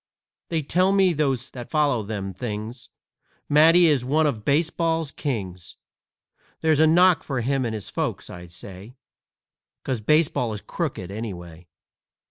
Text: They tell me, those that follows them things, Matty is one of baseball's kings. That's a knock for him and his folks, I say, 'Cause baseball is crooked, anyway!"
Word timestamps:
They 0.49 0.63
tell 0.63 0.91
me, 0.91 1.13
those 1.13 1.51
that 1.51 1.69
follows 1.69 2.07
them 2.07 2.33
things, 2.33 2.89
Matty 3.47 3.85
is 3.85 4.03
one 4.03 4.25
of 4.25 4.43
baseball's 4.43 5.11
kings. 5.11 5.75
That's 6.61 6.79
a 6.79 6.87
knock 6.87 7.21
for 7.21 7.41
him 7.41 7.65
and 7.65 7.75
his 7.75 7.91
folks, 7.91 8.27
I 8.27 8.47
say, 8.47 8.95
'Cause 9.83 10.01
baseball 10.01 10.53
is 10.53 10.61
crooked, 10.61 11.11
anyway!" 11.11 11.67